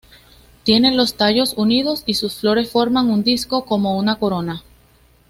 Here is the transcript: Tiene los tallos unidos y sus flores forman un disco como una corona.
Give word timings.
Tiene 0.63 0.95
los 0.95 1.13
tallos 1.13 1.53
unidos 1.57 2.01
y 2.07 2.15
sus 2.15 2.33
flores 2.33 2.71
forman 2.71 3.11
un 3.11 3.21
disco 3.23 3.65
como 3.65 3.99
una 3.99 4.15
corona. 4.17 4.63